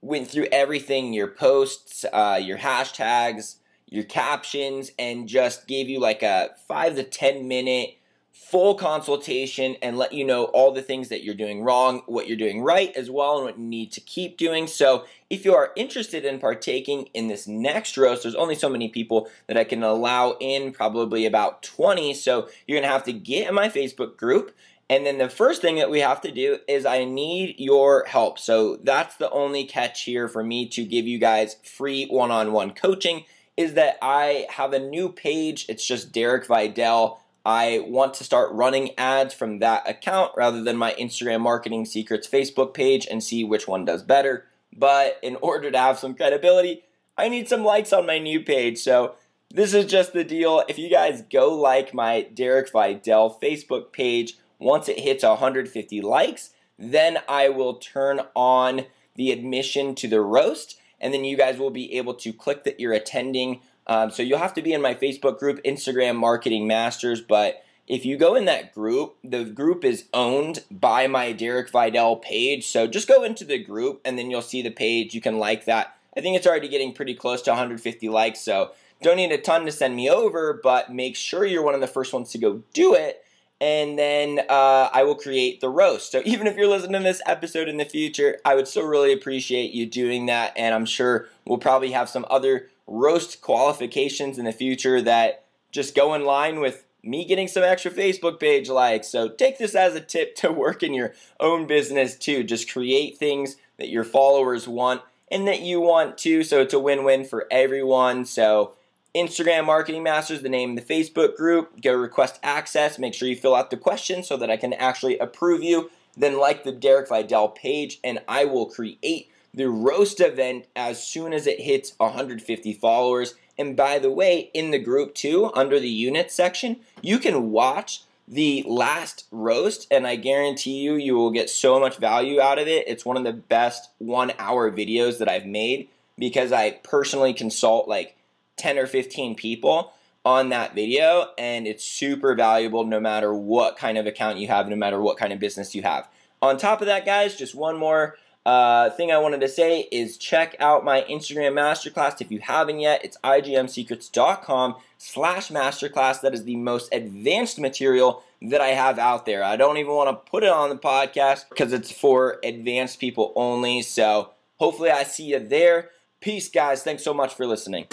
went 0.00 0.28
through 0.28 0.48
everything 0.50 1.12
your 1.12 1.28
posts, 1.28 2.06
uh, 2.12 2.40
your 2.42 2.58
hashtags, 2.58 3.56
your 3.86 4.04
captions, 4.04 4.90
and 4.98 5.28
just 5.28 5.68
gave 5.68 5.88
you 5.88 6.00
like 6.00 6.22
a 6.22 6.50
five 6.66 6.96
to 6.96 7.04
10 7.04 7.46
minute 7.46 7.98
full 8.32 8.74
consultation 8.74 9.76
and 9.82 9.98
let 9.98 10.12
you 10.12 10.24
know 10.24 10.44
all 10.44 10.72
the 10.72 10.82
things 10.82 11.10
that 11.10 11.22
you're 11.22 11.34
doing 11.34 11.62
wrong, 11.62 12.02
what 12.06 12.26
you're 12.26 12.36
doing 12.36 12.62
right 12.62 12.94
as 12.96 13.10
well, 13.10 13.36
and 13.36 13.44
what 13.44 13.58
you 13.58 13.64
need 13.64 13.92
to 13.92 14.00
keep 14.00 14.38
doing. 14.38 14.66
So, 14.66 15.04
if 15.28 15.44
you 15.44 15.54
are 15.54 15.72
interested 15.76 16.24
in 16.24 16.38
partaking 16.38 17.08
in 17.12 17.28
this 17.28 17.46
next 17.46 17.96
roast, 17.96 18.22
there's 18.22 18.34
only 18.34 18.54
so 18.54 18.70
many 18.70 18.88
people 18.88 19.28
that 19.46 19.58
I 19.58 19.64
can 19.64 19.82
allow 19.82 20.36
in, 20.40 20.72
probably 20.72 21.26
about 21.26 21.62
20. 21.62 22.14
So, 22.14 22.48
you're 22.66 22.80
gonna 22.80 22.92
have 22.92 23.04
to 23.04 23.12
get 23.12 23.48
in 23.48 23.54
my 23.54 23.68
Facebook 23.68 24.16
group. 24.16 24.54
And 24.88 25.06
then 25.06 25.18
the 25.18 25.28
first 25.28 25.62
thing 25.62 25.76
that 25.76 25.90
we 25.90 26.00
have 26.00 26.20
to 26.22 26.30
do 26.30 26.58
is 26.68 26.84
I 26.84 27.04
need 27.04 27.56
your 27.58 28.04
help. 28.06 28.38
So, 28.38 28.76
that's 28.76 29.16
the 29.16 29.30
only 29.30 29.64
catch 29.64 30.04
here 30.04 30.26
for 30.26 30.42
me 30.42 30.66
to 30.70 30.86
give 30.86 31.06
you 31.06 31.18
guys 31.18 31.56
free 31.62 32.06
one 32.06 32.30
on 32.30 32.52
one 32.52 32.72
coaching. 32.72 33.24
Is 33.58 33.74
that 33.74 33.98
I 34.00 34.46
have 34.48 34.72
a 34.72 34.78
new 34.78 35.10
page. 35.10 35.66
It's 35.68 35.86
just 35.86 36.10
Derek 36.10 36.46
Videll 36.46 37.18
I 37.44 37.84
want 37.86 38.14
to 38.14 38.24
start 38.24 38.52
running 38.52 38.96
ads 38.98 39.34
from 39.34 39.58
that 39.58 39.88
account 39.88 40.32
rather 40.36 40.62
than 40.62 40.76
my 40.76 40.92
Instagram 40.94 41.40
Marketing 41.40 41.84
Secrets 41.84 42.28
Facebook 42.28 42.72
page 42.72 43.06
and 43.10 43.22
see 43.22 43.42
which 43.42 43.66
one 43.66 43.84
does 43.84 44.02
better. 44.02 44.46
But 44.72 45.18
in 45.22 45.36
order 45.42 45.70
to 45.70 45.78
have 45.78 45.98
some 45.98 46.14
credibility, 46.14 46.84
I 47.18 47.28
need 47.28 47.48
some 47.48 47.64
likes 47.64 47.92
on 47.92 48.06
my 48.06 48.18
new 48.18 48.40
page. 48.40 48.78
So 48.78 49.14
this 49.50 49.74
is 49.74 49.86
just 49.86 50.12
the 50.12 50.24
deal. 50.24 50.62
If 50.68 50.78
you 50.78 50.88
guys 50.88 51.22
go 51.22 51.54
like 51.54 51.92
my 51.92 52.22
Derek 52.22 52.72
Videll 52.72 53.40
Facebook 53.40 53.92
page, 53.92 54.38
once 54.58 54.88
it 54.88 55.00
hits 55.00 55.24
150 55.24 56.00
likes, 56.00 56.50
then 56.78 57.18
I 57.28 57.48
will 57.48 57.74
turn 57.74 58.20
on 58.34 58.86
the 59.14 59.30
admission 59.30 59.94
to 59.96 60.08
the 60.08 60.20
roast, 60.20 60.80
and 61.00 61.12
then 61.12 61.24
you 61.24 61.36
guys 61.36 61.58
will 61.58 61.70
be 61.70 61.94
able 61.96 62.14
to 62.14 62.32
click 62.32 62.64
that 62.64 62.80
you're 62.80 62.94
attending 62.94 63.60
um, 63.92 64.10
so 64.10 64.22
you'll 64.22 64.38
have 64.38 64.54
to 64.54 64.62
be 64.62 64.72
in 64.72 64.80
my 64.80 64.94
Facebook 64.94 65.38
group, 65.38 65.62
Instagram 65.64 66.16
Marketing 66.16 66.66
Masters. 66.66 67.20
But 67.20 67.62
if 67.86 68.06
you 68.06 68.16
go 68.16 68.34
in 68.34 68.46
that 68.46 68.72
group, 68.72 69.16
the 69.22 69.44
group 69.44 69.84
is 69.84 70.08
owned 70.14 70.64
by 70.70 71.06
my 71.08 71.32
Derek 71.32 71.70
Videll 71.70 72.22
page. 72.22 72.66
So 72.68 72.86
just 72.86 73.06
go 73.06 73.22
into 73.22 73.44
the 73.44 73.62
group 73.62 74.00
and 74.06 74.18
then 74.18 74.30
you'll 74.30 74.40
see 74.40 74.62
the 74.62 74.70
page. 74.70 75.14
You 75.14 75.20
can 75.20 75.38
like 75.38 75.66
that. 75.66 75.94
I 76.16 76.22
think 76.22 76.38
it's 76.38 76.46
already 76.46 76.68
getting 76.68 76.94
pretty 76.94 77.14
close 77.14 77.42
to 77.42 77.50
150 77.50 78.08
likes. 78.08 78.40
So 78.40 78.70
don't 79.02 79.18
need 79.18 79.30
a 79.30 79.36
ton 79.36 79.66
to 79.66 79.72
send 79.72 79.94
me 79.94 80.08
over, 80.08 80.58
but 80.62 80.90
make 80.90 81.14
sure 81.14 81.44
you're 81.44 81.62
one 81.62 81.74
of 81.74 81.82
the 81.82 81.86
first 81.86 82.14
ones 82.14 82.30
to 82.30 82.38
go 82.38 82.62
do 82.72 82.94
it. 82.94 83.22
And 83.60 83.98
then 83.98 84.40
uh, 84.48 84.88
I 84.90 85.02
will 85.02 85.16
create 85.16 85.60
the 85.60 85.68
roast. 85.68 86.12
So 86.12 86.22
even 86.24 86.46
if 86.46 86.56
you're 86.56 86.66
listening 86.66 87.02
to 87.02 87.04
this 87.04 87.20
episode 87.26 87.68
in 87.68 87.76
the 87.76 87.84
future, 87.84 88.38
I 88.42 88.54
would 88.54 88.66
still 88.66 88.86
really 88.86 89.12
appreciate 89.12 89.72
you 89.72 89.84
doing 89.84 90.26
that. 90.26 90.54
And 90.56 90.74
I'm 90.74 90.86
sure 90.86 91.28
we'll 91.44 91.58
probably 91.58 91.90
have 91.90 92.08
some 92.08 92.24
other 92.30 92.70
roast 92.86 93.40
qualifications 93.40 94.38
in 94.38 94.44
the 94.44 94.52
future 94.52 95.00
that 95.02 95.44
just 95.70 95.94
go 95.94 96.14
in 96.14 96.24
line 96.24 96.60
with 96.60 96.84
me 97.02 97.24
getting 97.24 97.48
some 97.48 97.62
extra 97.62 97.90
Facebook 97.90 98.38
page 98.38 98.68
likes. 98.68 99.08
So 99.08 99.28
take 99.28 99.58
this 99.58 99.74
as 99.74 99.94
a 99.94 100.00
tip 100.00 100.36
to 100.36 100.52
work 100.52 100.82
in 100.82 100.94
your 100.94 101.14
own 101.40 101.66
business 101.66 102.16
too. 102.16 102.44
Just 102.44 102.70
create 102.70 103.18
things 103.18 103.56
that 103.78 103.88
your 103.88 104.04
followers 104.04 104.68
want 104.68 105.02
and 105.30 105.48
that 105.48 105.62
you 105.62 105.80
want 105.80 106.18
too. 106.18 106.44
So 106.44 106.60
it's 106.60 106.74
a 106.74 106.78
win 106.78 107.04
win 107.04 107.24
for 107.24 107.46
everyone. 107.50 108.24
So 108.24 108.74
Instagram 109.14 109.66
Marketing 109.66 110.02
Masters, 110.02 110.42
the 110.42 110.48
name 110.48 110.70
of 110.70 110.86
the 110.86 110.94
Facebook 110.94 111.36
group. 111.36 111.82
Go 111.82 111.94
request 111.94 112.38
access. 112.42 112.98
Make 112.98 113.14
sure 113.14 113.28
you 113.28 113.36
fill 113.36 113.54
out 113.54 113.70
the 113.70 113.76
questions 113.76 114.28
so 114.28 114.36
that 114.36 114.50
I 114.50 114.56
can 114.56 114.72
actually 114.74 115.18
approve 115.18 115.62
you. 115.62 115.90
Then 116.16 116.38
like 116.38 116.62
the 116.62 116.72
Derek 116.72 117.08
Videll 117.08 117.54
page, 117.54 117.98
and 118.04 118.20
I 118.28 118.44
will 118.44 118.66
create 118.66 119.30
the 119.54 119.68
roast 119.68 120.20
event 120.20 120.66
as 120.74 121.02
soon 121.02 121.32
as 121.32 121.46
it 121.46 121.60
hits 121.60 121.94
150 121.98 122.72
followers. 122.74 123.34
And 123.58 123.76
by 123.76 123.98
the 123.98 124.10
way, 124.10 124.50
in 124.54 124.70
the 124.70 124.78
group 124.78 125.14
too, 125.14 125.50
under 125.54 125.78
the 125.78 125.88
unit 125.88 126.30
section, 126.30 126.78
you 127.02 127.18
can 127.18 127.50
watch 127.50 128.02
the 128.26 128.64
last 128.66 129.26
roast, 129.30 129.86
and 129.90 130.06
I 130.06 130.16
guarantee 130.16 130.78
you, 130.78 130.94
you 130.94 131.14
will 131.16 131.32
get 131.32 131.50
so 131.50 131.78
much 131.78 131.98
value 131.98 132.40
out 132.40 132.58
of 132.58 132.66
it. 132.66 132.88
It's 132.88 133.04
one 133.04 133.16
of 133.16 133.24
the 133.24 133.32
best 133.32 133.90
one 133.98 134.32
hour 134.38 134.70
videos 134.70 135.18
that 135.18 135.28
I've 135.28 135.44
made 135.44 135.88
because 136.16 136.52
I 136.52 136.70
personally 136.70 137.34
consult 137.34 137.88
like 137.88 138.16
10 138.56 138.78
or 138.78 138.86
15 138.86 139.34
people 139.34 139.92
on 140.24 140.50
that 140.50 140.74
video, 140.74 141.30
and 141.36 141.66
it's 141.66 141.84
super 141.84 142.34
valuable 142.34 142.84
no 142.84 143.00
matter 143.00 143.34
what 143.34 143.76
kind 143.76 143.98
of 143.98 144.06
account 144.06 144.38
you 144.38 144.46
have, 144.46 144.68
no 144.68 144.76
matter 144.76 145.00
what 145.00 145.16
kind 145.16 145.32
of 145.32 145.40
business 145.40 145.74
you 145.74 145.82
have. 145.82 146.08
On 146.40 146.56
top 146.56 146.80
of 146.80 146.86
that, 146.86 147.04
guys, 147.04 147.36
just 147.36 147.54
one 147.54 147.76
more 147.76 148.16
uh, 148.44 148.90
thing 148.90 149.12
I 149.12 149.18
wanted 149.18 149.40
to 149.42 149.48
say 149.48 149.88
is 149.92 150.16
check 150.16 150.56
out 150.58 150.84
my 150.84 151.02
Instagram 151.02 151.52
masterclass 151.52 152.20
if 152.20 152.30
you 152.30 152.40
haven't 152.40 152.80
yet. 152.80 153.04
It's 153.04 153.16
igmsecrets.com 153.18 154.76
slash 154.98 155.50
masterclass. 155.50 156.20
That 156.20 156.34
is 156.34 156.44
the 156.44 156.56
most 156.56 156.92
advanced 156.92 157.58
material 157.58 158.22
that 158.42 158.60
I 158.60 158.68
have 158.68 158.98
out 158.98 159.26
there. 159.26 159.44
I 159.44 159.56
don't 159.56 159.76
even 159.76 159.92
want 159.92 160.10
to 160.10 160.30
put 160.30 160.42
it 160.42 160.50
on 160.50 160.70
the 160.70 160.76
podcast 160.76 161.48
because 161.48 161.72
it's 161.72 161.92
for 161.92 162.40
advanced 162.42 162.98
people 162.98 163.32
only. 163.36 163.82
So 163.82 164.30
hopefully 164.56 164.90
I 164.90 165.04
see 165.04 165.26
you 165.26 165.38
there. 165.38 165.90
Peace, 166.20 166.48
guys. 166.48 166.82
Thanks 166.82 167.04
so 167.04 167.14
much 167.14 167.34
for 167.34 167.46
listening. 167.46 167.86